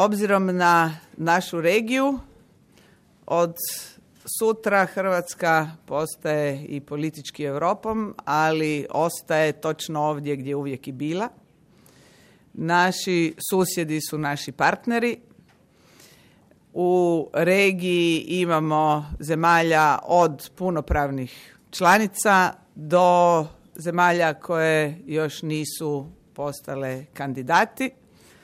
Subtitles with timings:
[0.00, 2.18] Obzirom na našu regiju,
[3.26, 3.54] od
[4.38, 11.28] sutra Hrvatska postaje i politički Europom, ali ostaje točno ovdje gdje uvijek i bila.
[12.52, 15.20] Naši susjedi su naši partneri.
[16.72, 27.90] U regiji imamo zemalja od punopravnih članica do zemalja koje još nisu postale kandidati.